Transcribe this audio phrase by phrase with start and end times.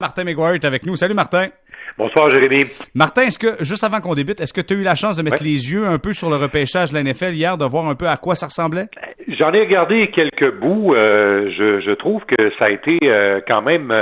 [0.00, 0.94] Martin McGuire est avec nous.
[0.94, 1.48] Salut Martin.
[1.98, 2.66] Bonsoir Jérémy.
[2.94, 5.22] Martin, est-ce que, juste avant qu'on débute, est-ce que tu as eu la chance de
[5.24, 7.96] mettre les yeux un peu sur le repêchage de la NFL hier, de voir un
[7.96, 8.86] peu à quoi ça ressemblait?
[9.26, 10.94] J'en ai regardé quelques bouts.
[10.94, 13.92] Euh, je, trouve que ça a été euh, quand même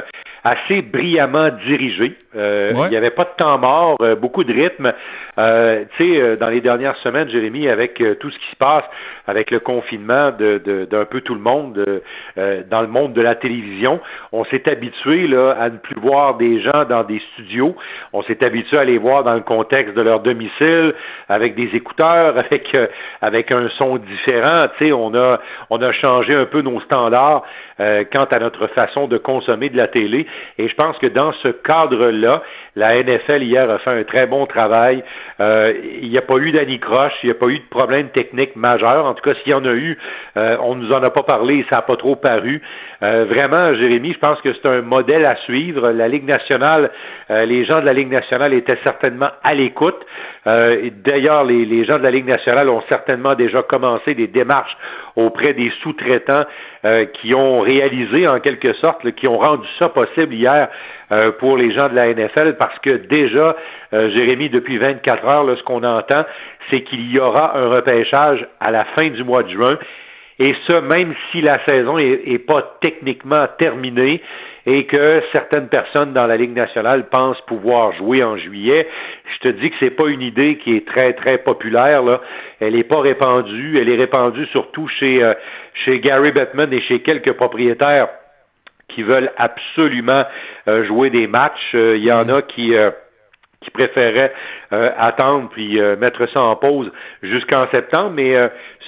[0.47, 2.17] assez brillamment dirigé.
[2.37, 4.93] Euh, il n'y avait pas de temps mort, euh, beaucoup de rythme.
[5.39, 8.85] Euh, tu sais, dans les dernières semaines, Jérémy, avec tout ce qui se passe,
[9.27, 11.85] avec le confinement d'un de, peu tout le monde
[12.71, 14.01] dans le monde de la télévision,
[14.33, 17.75] on s'est habitué là, à ne plus voir des gens dans des studios.
[18.13, 20.95] On s'est habitué à les voir dans le contexte de leur domicile,
[21.29, 22.71] avec des écouteurs, avec
[23.21, 24.69] avec un son différent.
[24.79, 27.43] Tu sais, on a on a changé un peu nos standards
[27.79, 30.27] quant à notre façon de consommer de la télé.
[30.59, 32.43] Et je pense que dans ce cadre-là,
[32.77, 35.03] la NFL hier a fait un très bon travail.
[35.41, 38.55] Euh, il n'y a pas eu d'anicroche, il n'y a pas eu de problème technique
[38.55, 39.07] majeur.
[39.07, 39.99] En tout cas, s'il y en a eu,
[40.37, 42.61] euh, on nous en a pas parlé, ça n'a pas trop paru.
[43.03, 45.91] Euh, vraiment, Jérémy, je pense que c'est un modèle à suivre.
[45.91, 46.91] La Ligue nationale,
[47.29, 49.99] les gens de la Ligue nationale étaient certainement à l'écoute.
[50.45, 54.77] D'ailleurs, les, les gens de la Ligue nationale ont certainement déjà commencé des démarches
[55.17, 56.45] auprès des sous-traitants
[57.15, 60.69] qui ont réalisé en quelque sorte, qui ont rendu ça possible hier
[61.13, 63.57] euh, pour les gens de la NFL parce que déjà,
[63.93, 66.25] euh, Jérémy, depuis 24 heures, là, ce qu'on entend,
[66.71, 69.79] c'est qu'il y aura un repêchage à la fin du mois de juin.
[70.39, 74.21] Et ce, même si la saison est, pas techniquement terminée
[74.67, 78.87] et que certaines personnes dans la Ligue nationale pensent pouvoir jouer en juillet,
[79.35, 82.21] je te dis que c'est pas une idée qui est très très populaire là.
[82.61, 83.77] Elle est pas répandue.
[83.81, 85.35] Elle est répandue surtout chez euh,
[85.85, 88.09] chez Gary Bettman et chez quelques propriétaires
[88.97, 90.25] qui veulent absolument
[90.67, 91.75] euh, jouer des matchs.
[91.75, 92.91] Euh, il y en a qui euh,
[93.61, 94.33] qui préféraient
[94.71, 98.13] attendre puis mettre ça en pause jusqu'en septembre.
[98.15, 98.37] Mais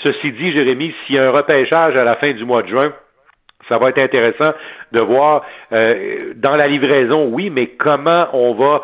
[0.05, 2.93] ceci dit, Jérémy, s'il y a un repêchage à la fin du mois de juin,
[3.69, 4.53] ça va être intéressant
[4.93, 8.83] de voir dans la livraison, oui, mais comment on va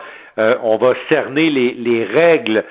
[0.64, 2.64] on va cerner les, les règles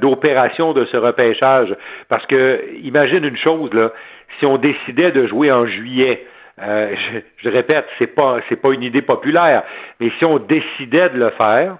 [0.00, 1.74] d'opération de ce repêchage.
[2.10, 3.92] Parce que imagine une chose là,
[4.38, 6.26] si on décidait de jouer en juillet,
[6.60, 6.94] euh,
[7.42, 9.62] je, répète, c'est pas c'est pas une idée populaire,
[10.00, 11.76] mais si on décidait de le faire,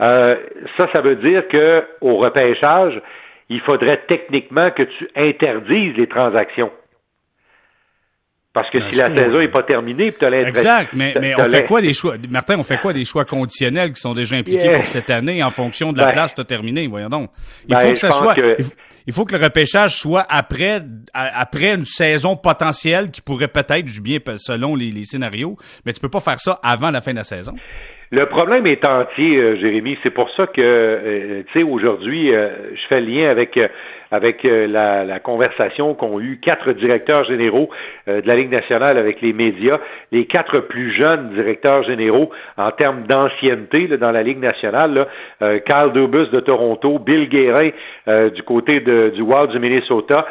[0.00, 0.34] euh,
[0.78, 3.00] ça, ça veut dire que au repêchage,
[3.48, 6.70] il faudrait techniquement que tu interdises les transactions.
[8.52, 11.64] Parce que si la saison n'est pas terminée, tu as Exact, mais, mais on fait
[11.64, 14.86] quoi des choix, Martin, on fait quoi des choix conditionnels qui sont déjà impliqués pour
[14.86, 17.30] cette année en fonction de la ben, place que tu as terminée, voyons donc.
[17.66, 18.72] Il faut ben, que ça soit, il faut
[19.06, 20.80] que le repêchage soit après,
[21.14, 26.08] après une saison potentielle qui pourrait peut-être, je bien selon les, scénarios, mais tu peux
[26.08, 27.54] pas faire ça avant la fin de la saison.
[28.10, 29.96] Le problème est entier, euh, Jérémy.
[30.02, 33.58] C'est pour ça que, euh, tu sais, aujourd'hui, euh, je fais le lien avec
[34.12, 37.70] avec euh, la, la, conversation qu'ont eu quatre directeurs généraux
[38.06, 39.78] euh, de la Ligue nationale avec les médias,
[40.12, 45.08] les quatre plus jeunes directeurs généraux en termes d'ancienneté dans la Ligue nationale, là,
[45.40, 47.70] euh, Carl Dubus de Toronto, Bill Guérin
[48.34, 50.26] du côté de, du Wild du Minnesota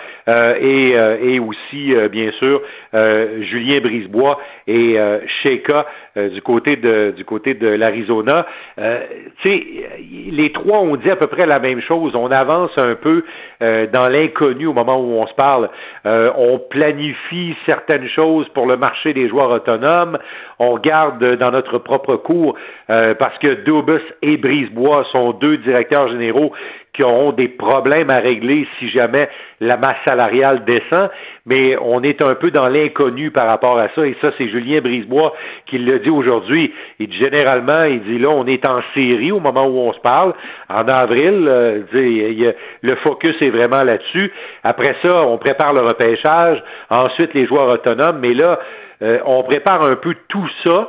[0.59, 0.93] et,
[1.23, 2.61] et aussi, bien sûr,
[2.93, 4.97] Julien Brisebois et
[5.43, 8.45] Sheka du côté de du côté de l'Arizona.
[8.77, 9.63] tu sais,
[10.31, 12.13] les trois ont dit à peu près la même chose.
[12.15, 13.23] On avance un peu
[13.71, 15.69] euh, dans l'inconnu au moment où on se parle.
[16.05, 20.17] Euh, on planifie certaines choses pour le marché des joueurs autonomes.
[20.59, 22.55] On regarde dans notre propre cours
[22.89, 26.51] euh, parce que Dubus et Brisebois sont deux directeurs généraux
[26.93, 29.29] qui auront des problèmes à régler si jamais
[29.61, 31.09] la masse salariale descend,
[31.45, 34.81] mais on est un peu dans l'inconnu par rapport à ça, et ça, c'est Julien
[34.81, 35.33] Brisebois
[35.67, 36.73] qui le dit aujourd'hui.
[36.99, 39.99] Il dit généralement, il dit là, on est en série au moment où on se
[39.99, 40.33] parle,
[40.69, 44.31] en avril, euh, le focus est vraiment là-dessus.
[44.63, 48.59] Après ça, on prépare le repêchage, ensuite les joueurs autonomes, mais là,
[49.01, 50.87] euh, on prépare un peu tout ça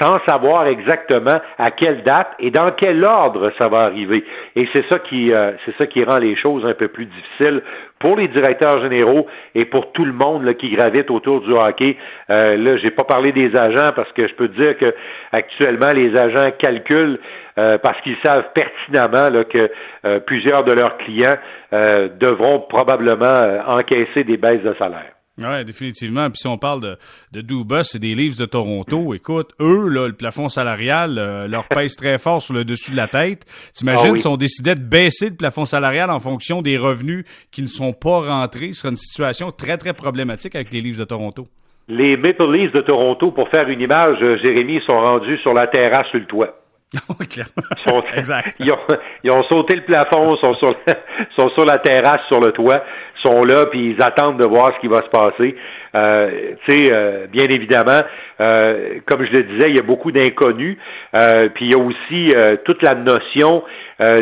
[0.00, 4.24] sans savoir exactement à quelle date et dans quel ordre ça va arriver.
[4.56, 7.62] Et c'est ça qui euh, c'est ça qui rend les choses un peu plus difficiles
[7.98, 11.96] pour les directeurs généraux et pour tout le monde qui gravite autour du hockey.
[12.30, 14.94] Euh, là, j'ai pas parlé des agents parce que je peux dire que
[15.32, 17.18] actuellement les agents calculent
[17.58, 19.70] euh, parce qu'ils savent pertinemment que
[20.04, 21.36] euh, plusieurs de leurs clients
[21.70, 25.17] devront probablement encaisser des baisses de salaire.
[25.38, 26.28] Oui, définitivement.
[26.30, 26.96] Puis si on parle de,
[27.32, 31.68] de Dubus et des livres de Toronto, écoute, eux, là, le plafond salarial euh, leur
[31.68, 33.44] pèse très fort sur le dessus de la tête.
[33.72, 37.62] T'imagines, ah si on décidait de baisser le plafond salarial en fonction des revenus qui
[37.62, 41.04] ne sont pas rentrés, ce serait une situation très, très problématique avec les livres de
[41.04, 41.46] Toronto.
[41.88, 45.68] Les Maple Leafs de Toronto, pour faire une image, euh, Jérémy, sont rendus sur la
[45.68, 46.54] terrasse sur le toit.
[47.86, 48.56] Ils, ont, exact.
[48.60, 50.74] Ils, ont, sauté le plafond, sont sur,
[51.38, 52.82] sont sur la terrasse, sur le toit,
[53.22, 55.54] sont là, puis ils attendent de voir ce qui va se passer.
[55.94, 56.30] Euh,
[56.66, 58.00] tu sais, euh, bien évidemment,
[58.40, 60.76] euh, comme je le disais, il y a beaucoup d'inconnus.
[61.54, 62.34] puis il y a aussi
[62.64, 63.62] toute la notion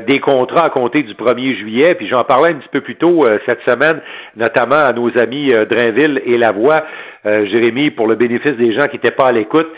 [0.08, 1.94] des contrats à compter du 1er juillet.
[1.96, 4.00] Puis j'en parlais un petit peu plus tôt cette semaine,
[4.36, 6.80] notamment à nos amis Drainville et Lavoie,
[7.24, 9.68] Jérémy, pour le bénéfice des gens qui n'étaient pas à l'écoute.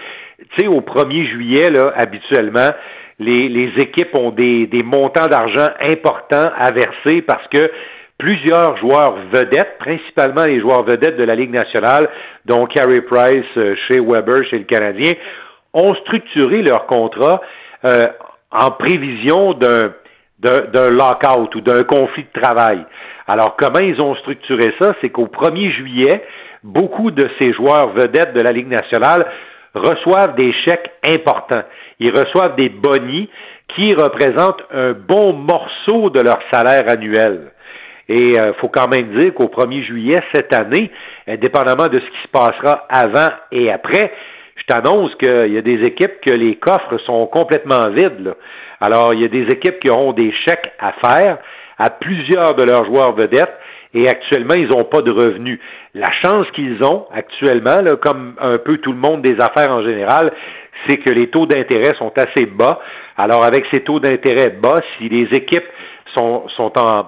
[0.56, 2.70] Tu sais, au 1er juillet, là, habituellement,
[3.18, 7.68] les, les équipes ont des, des montants d'argent importants à verser parce que
[8.18, 12.08] plusieurs joueurs vedettes, principalement les joueurs vedettes de la Ligue nationale,
[12.44, 15.12] dont Carey Price euh, chez Weber, chez le Canadien,
[15.72, 17.40] ont structuré leur contrat
[17.84, 18.06] euh,
[18.50, 19.92] en prévision d'un
[20.40, 22.84] d'un lockout ou d'un conflit de travail.
[23.26, 24.92] Alors, comment ils ont structuré ça?
[25.00, 26.22] C'est qu'au 1er juillet,
[26.62, 29.26] beaucoup de ces joueurs vedettes de la Ligue nationale
[29.74, 31.64] reçoivent des chèques importants.
[31.98, 33.28] Ils reçoivent des bonnies
[33.74, 37.50] qui représentent un bon morceau de leur salaire annuel.
[38.08, 40.90] Et il euh, faut quand même dire qu'au 1er juillet cette année,
[41.26, 44.12] indépendamment de ce qui se passera avant et après,
[44.56, 48.34] je t'annonce qu'il y a des équipes que les coffres sont complètement vides.
[48.80, 51.38] Alors, il y a des équipes qui auront des chèques à faire
[51.78, 53.56] à plusieurs de leurs joueurs vedettes
[53.94, 55.58] et actuellement, ils n'ont pas de revenus.
[55.94, 60.32] La chance qu'ils ont actuellement, comme un peu tout le monde des affaires en général,
[60.86, 62.80] c'est que les taux d'intérêt sont assez bas.
[63.16, 65.66] Alors, avec ces taux d'intérêt bas, si les équipes
[66.16, 67.06] sont, sont en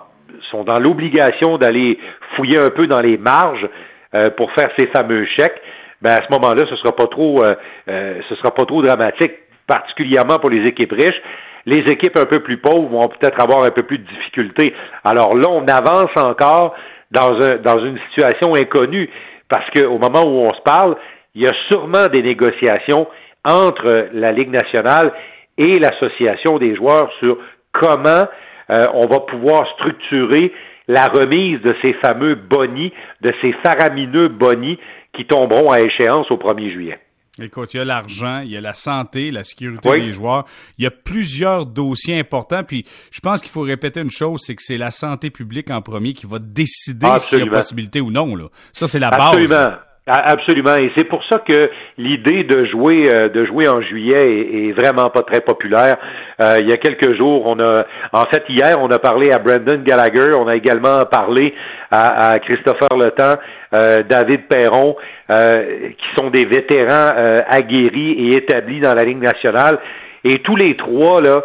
[0.50, 1.98] sont dans l'obligation d'aller
[2.36, 3.68] fouiller un peu dans les marges
[4.14, 5.60] euh, pour faire ces fameux chèques,
[6.02, 7.54] ben à ce moment-là, ce sera pas trop, euh,
[7.88, 9.32] euh, ce sera pas trop dramatique,
[9.66, 11.20] particulièrement pour les équipes riches.
[11.66, 14.74] Les équipes un peu plus pauvres vont peut-être avoir un peu plus de difficultés.
[15.04, 16.74] Alors là, on avance encore
[17.10, 19.10] dans, un, dans une situation inconnue
[19.48, 20.96] parce qu'au moment où on se parle,
[21.34, 23.06] il y a sûrement des négociations
[23.44, 25.12] entre la Ligue nationale
[25.58, 27.36] et l'association des joueurs sur
[27.72, 28.24] comment
[28.70, 30.52] euh, on va pouvoir structurer
[30.88, 34.78] la remise de ces fameux bonnies, de ces faramineux bonnies
[35.16, 36.98] qui tomberont à échéance au 1er juillet.
[37.40, 40.44] Écoute, il y a l'argent, il y a la santé, la sécurité des joueurs.
[40.78, 42.64] Il y a plusieurs dossiers importants.
[42.64, 45.80] Puis je pense qu'il faut répéter une chose, c'est que c'est la santé publique en
[45.80, 48.34] premier qui va décider s'il y a possibilité ou non.
[48.34, 48.48] Là.
[48.72, 49.28] Ça, c'est la base.
[49.28, 49.76] Absolument.
[50.06, 54.72] Absolument, et c'est pour ça que l'idée de jouer euh, de jouer en juillet est,
[54.72, 55.96] vraiment pas très populaire.
[56.40, 59.38] Euh, il y a quelques jours, on a, en fait hier, on a parlé à
[59.38, 61.54] Brandon Gallagher, on a également parlé
[61.90, 63.34] à, Christopher Letan,
[63.74, 64.96] euh, David Perron,
[65.28, 67.12] qui sont des vétérans
[67.48, 69.78] aguerris et établis dans la Ligue nationale,
[70.24, 71.42] et tous les trois là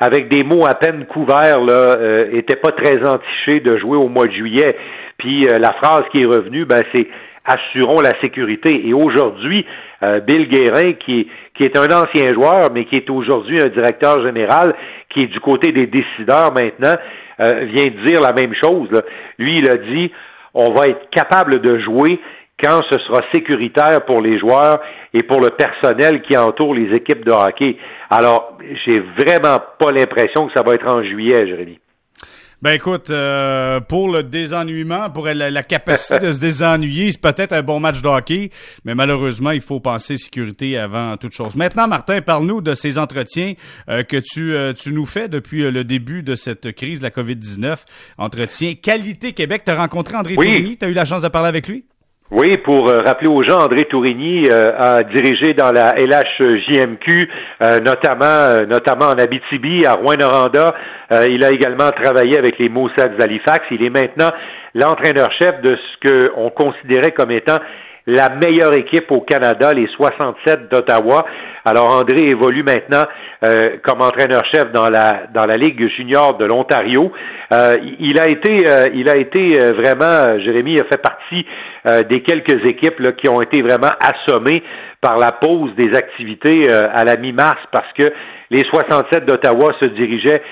[0.00, 4.26] avec des mots à peine couverts, là, étaient pas très entichés de jouer au mois
[4.26, 4.76] de juillet.
[5.16, 7.06] Puis la phrase qui est revenue, ben c'est
[7.44, 8.88] assurons la sécurité.
[8.88, 9.64] Et aujourd'hui,
[10.02, 14.22] euh, Bill Guérin, qui, qui est un ancien joueur, mais qui est aujourd'hui un directeur
[14.24, 14.74] général,
[15.10, 16.94] qui est du côté des décideurs maintenant,
[17.40, 18.88] euh, vient de dire la même chose.
[19.38, 20.10] Lui, il a dit,
[20.54, 22.20] on va être capable de jouer
[22.62, 24.78] quand ce sera sécuritaire pour les joueurs
[25.12, 27.76] et pour le personnel qui entoure les équipes de hockey.
[28.10, 28.56] Alors,
[28.86, 31.78] j'ai vraiment pas l'impression que ça va être en juillet, Jérémy.
[32.64, 37.62] Ben écoute, euh, pour le désennuiement, pour la, capacité de se désennuyer, c'est peut-être un
[37.62, 38.48] bon match de hockey,
[38.86, 41.56] mais malheureusement, il faut penser sécurité avant toute chose.
[41.56, 43.52] Maintenant, Martin, parle-nous de ces entretiens
[43.90, 47.10] euh, que tu, euh, tu nous fais depuis le début de cette crise de la
[47.10, 47.80] COVID-19.
[48.16, 49.64] Entretien Qualité Québec.
[49.66, 50.78] Tu as rencontré André oui.
[50.80, 51.84] Tu as eu la chance de parler avec lui?
[52.30, 57.30] Oui, pour euh, rappeler aux gens, André Tourigny euh, a dirigé dans la LHJMQ,
[57.60, 60.74] euh, notamment notamment en Abitibi, à Rouen-Noranda.
[61.28, 63.66] il a également travaillé avec les Moussats d'Halifax.
[63.70, 64.30] Il est maintenant
[64.74, 67.58] l'entraîneur-chef de ce qu'on considérait comme étant
[68.06, 71.26] la meilleure équipe au Canada, les 67 d'Ottawa.
[71.66, 73.04] Alors André évolue maintenant
[73.42, 77.10] euh, comme entraîneur-chef dans la dans la Ligue junior de l'Ontario.
[77.52, 81.46] Euh, il a été euh, il a été vraiment Jérémy a fait partie
[82.08, 84.62] des quelques équipes qui ont été vraiment assommées
[85.02, 88.04] par la pause des activités à la mi-mars parce que
[88.50, 90.42] les 67 d'Ottawa se dirigeaient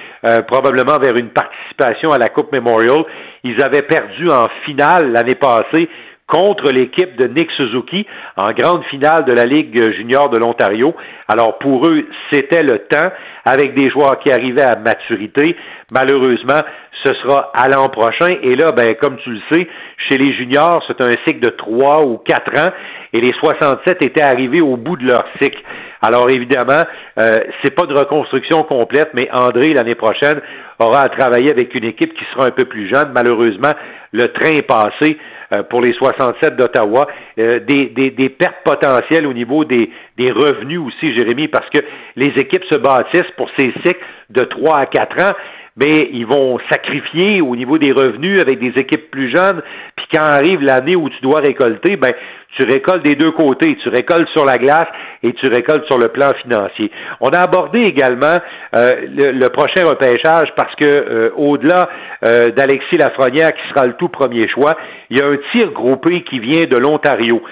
[0.47, 3.03] probablement vers une participation à la Coupe Memorial.
[3.45, 5.89] Ils avaient perdu en finale l'année passée
[6.33, 10.95] contre l'équipe de Nick Suzuki en grande finale de la Ligue junior de l'Ontario.
[11.29, 13.11] Alors pour eux, c'était le temps
[13.45, 15.55] avec des joueurs qui arrivaient à maturité.
[15.93, 16.61] Malheureusement,
[17.05, 18.29] ce sera à l'an prochain.
[18.43, 19.69] Et là, ben, comme tu le sais,
[20.09, 22.73] chez les juniors, c'est un cycle de trois ou quatre ans
[23.13, 25.61] et les 67 étaient arrivés au bout de leur cycle.
[26.01, 26.83] Alors évidemment,
[27.19, 27.31] euh,
[27.63, 30.41] c'est pas de reconstruction complète, mais André l'année prochaine
[30.79, 33.13] aura à travailler avec une équipe qui sera un peu plus jeune.
[33.15, 33.73] Malheureusement,
[34.13, 35.19] le train est passé.
[35.53, 37.07] Euh, pour les 67 d'Ottawa,
[37.39, 41.81] euh, des, pertes potentielles au niveau des, des revenus aussi, Jérémy, parce que
[42.17, 45.37] les équipes se bâtissent pour ces cycles de 3 à 4 ans,
[45.77, 49.63] mais ils vont sacrifier au niveau des revenus avec des équipes plus jeunes,
[49.97, 52.13] puis quand arrive l'année où tu dois récolter, ben
[52.57, 54.87] tu récoltes des deux côtés, tu récoltes sur la glace
[55.23, 56.91] et tu récoltes sur le plan financier.
[57.21, 58.37] On a abordé également
[58.77, 61.89] euh, le, prochain repêchage parce que euh, au-delà
[62.25, 64.75] euh, d'Alexis Lafrenière qui sera le tout premier choix,
[65.11, 67.43] il y a un tir groupé qui vient de l'Ontario.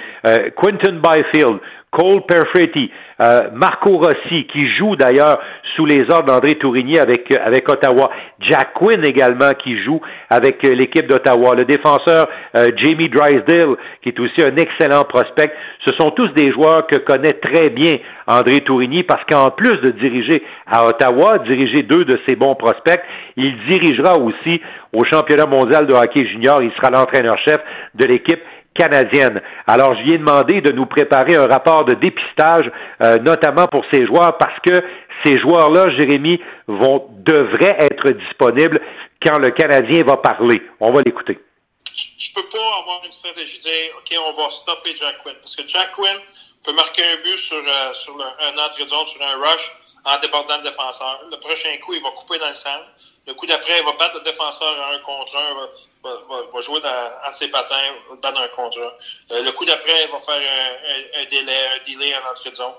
[0.57, 1.61] Quentin Byfield,
[1.91, 2.89] Cole Perfetti,
[3.21, 5.41] euh, Marco Rossi, qui joue d'ailleurs
[5.75, 10.75] sous les ordres d'André Tourigny avec, avec Ottawa, Jack Quinn également, qui joue avec euh,
[10.75, 15.53] l'équipe d'Ottawa, le défenseur euh, Jamie Drysdale, qui est aussi un excellent prospect.
[15.85, 17.95] Ce sont tous des joueurs que connaît très bien
[18.29, 23.03] André Tourigny, parce qu'en plus de diriger à Ottawa, diriger deux de ses bons prospects,
[23.37, 24.61] il dirigera aussi
[24.93, 27.59] au championnat mondial de hockey junior, il sera l'entraîneur-chef
[27.95, 28.41] de l'équipe
[28.75, 29.41] canadienne.
[29.67, 32.71] Alors, je lui ai demandé de nous préparer un rapport de dépistage,
[33.03, 34.75] euh, notamment pour ces joueurs, parce que
[35.25, 38.81] ces joueurs-là, Jérémy, vont devraient être disponibles
[39.25, 40.63] quand le Canadien va parler.
[40.81, 41.39] On va l'écouter.
[42.19, 45.35] Je peux pas avoir une stratégie de OK, on va stopper Jack Quinn.
[45.41, 46.17] Parce que Jack Quinn
[46.65, 49.73] peut marquer un but sur, euh, sur un entrée de sur un rush,
[50.05, 51.21] en débordant le défenseur.
[51.31, 52.87] Le prochain coup, il va couper dans le centre.
[53.27, 55.55] Le coup d'après, il va battre le défenseur à un contre un,
[56.03, 57.77] va, va, va jouer dans, entre ses patins,
[58.23, 59.35] battre un contre un.
[59.35, 62.57] Euh, le coup d'après, il va faire un, un, délai, un delay en entrée de
[62.57, 62.73] zone.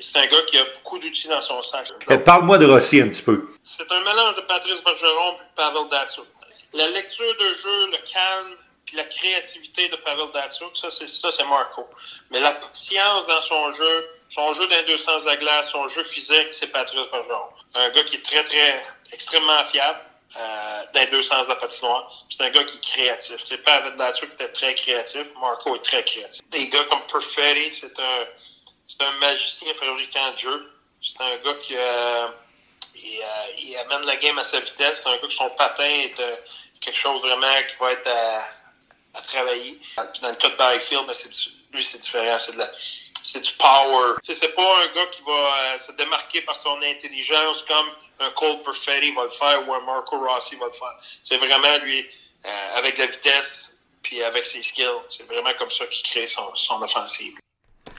[0.00, 1.88] C'est un gars qui a beaucoup d'outils dans son sac.
[2.24, 3.48] Parle-moi de Rossi un petit peu.
[3.62, 6.26] C'est un mélange de Patrice Bergeron et Pavel Datsuk.
[6.72, 11.30] La lecture de jeu, le calme, puis la créativité de Pavel Datsuk, ça c'est ça
[11.32, 11.88] c'est Marco.
[12.30, 14.68] Mais la science dans son jeu, son jeu
[14.98, 17.48] sens de la glace, son jeu physique, c'est Patrice Bergeron.
[17.74, 20.00] Un gars qui est très très extrêmement fiable.
[20.38, 22.10] Euh, deux sens de la patinoire.
[22.30, 23.36] C'est un gars qui est créatif.
[23.44, 25.22] C'est pas avec Datsuk qui était très créatif.
[25.40, 26.42] Marco est très créatif.
[26.50, 28.26] Des gars comme Perfetti, c'est un,
[28.86, 30.72] c'est un magicien fabricant de jeu.
[31.02, 32.28] C'est un gars qui euh,
[32.96, 33.26] il, euh,
[33.58, 35.00] il, amène la game à sa vitesse.
[35.02, 36.36] C'est un gars que son patin est euh,
[36.80, 38.44] quelque chose vraiment qui va être à,
[39.14, 39.80] à travailler.
[39.96, 41.14] dans le cas de Barryfield, ben
[41.72, 42.38] lui, c'est différent.
[42.38, 42.70] C'est de la,
[43.36, 44.14] c'est du power.
[44.22, 47.86] C'est pas un gars qui va euh, se démarquer par son intelligence comme
[48.20, 50.96] un Cole Perfetti va le faire ou un Marco Rossi va le faire.
[51.00, 52.04] C'est vraiment lui,
[52.44, 56.54] euh, avec la vitesse, puis avec ses skills, c'est vraiment comme ça qu'il crée son,
[56.54, 57.34] son offensive.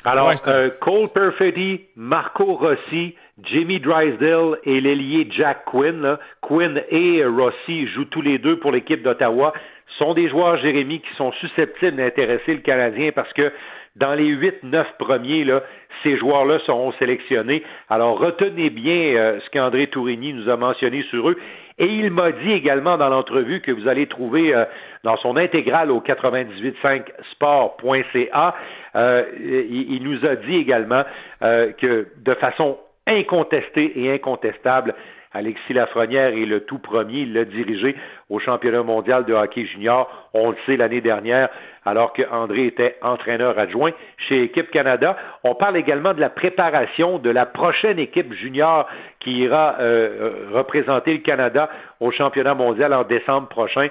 [0.05, 6.17] Alors, euh, Cole Perfetti, Marco Rossi, Jimmy Drysdale et l'ailier Jack Quinn.
[6.41, 9.53] Quinn et Rossi jouent tous les deux pour l'équipe d'Ottawa.
[9.97, 13.51] sont des joueurs, Jérémy, qui sont susceptibles d'intéresser le Canadien parce que
[13.97, 15.63] dans les huit, neuf premiers, là,
[16.03, 17.63] ces joueurs-là seront sélectionnés.
[17.89, 21.37] Alors retenez bien euh, ce qu'André Tourigny nous a mentionné sur eux.
[21.79, 24.65] Et il m'a dit également dans l'entrevue que vous allez trouver euh,
[25.03, 28.55] dans son intégrale au 985sport.ca,
[28.95, 31.03] euh, il, il, nous a dit également
[31.41, 32.77] que de façon
[33.07, 34.93] incontestée et incontestable,
[35.37, 37.95] Alexis Lafrenière est le tout premier, il l'a dirigé
[38.27, 41.49] au championnat mondial de hockey junior, on le sait l'année dernière,
[41.85, 43.91] alors qu'André était entraîneur adjoint
[44.27, 45.15] chez Équipe Canada.
[45.43, 48.87] On parle également de la préparation de la prochaine équipe junior
[49.19, 53.89] qui ira euh, euh, représenter le Canada au championnat mondial en décembre prochain.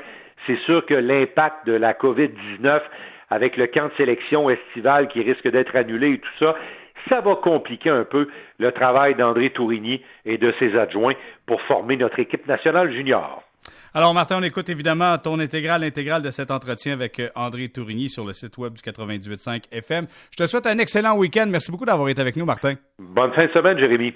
[0.48, 2.80] C'est sûr que l'impact de la COVID-19
[3.30, 6.56] avec le camp de sélection estival qui risque d'être annulé et tout ça,
[7.08, 11.14] ça va compliquer un peu le travail d'André Tourigny et de ses adjoints
[11.46, 13.42] pour former notre équipe nationale junior.
[13.94, 18.10] Alors, Martin, on écoute évidemment ton intégrale, l'intégrale de cet entretien avec euh, André Tourigny
[18.10, 20.06] sur le site web du 98.5 FM.
[20.32, 21.46] Je te souhaite un excellent week-end.
[21.48, 22.75] Merci beaucoup d'avoir été avec nous, Martin.
[22.98, 24.12] Bonne fin de semaine, Jérémy.